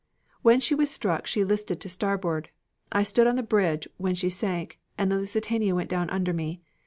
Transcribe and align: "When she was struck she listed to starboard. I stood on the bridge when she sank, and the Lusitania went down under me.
"When 0.41 0.59
she 0.59 0.73
was 0.73 0.89
struck 0.89 1.27
she 1.27 1.43
listed 1.43 1.79
to 1.79 1.87
starboard. 1.87 2.49
I 2.91 3.03
stood 3.03 3.27
on 3.27 3.35
the 3.35 3.43
bridge 3.43 3.87
when 3.97 4.15
she 4.15 4.31
sank, 4.31 4.79
and 4.97 5.11
the 5.11 5.17
Lusitania 5.19 5.75
went 5.75 5.91
down 5.91 6.09
under 6.09 6.33
me. 6.33 6.59